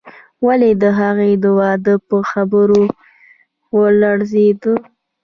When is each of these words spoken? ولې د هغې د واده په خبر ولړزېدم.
ولې 0.45 0.71
د 0.81 0.83
هغې 0.99 1.31
د 1.43 1.45
واده 1.59 1.95
په 2.07 2.17
خبر 2.29 2.67
ولړزېدم. 3.77 4.79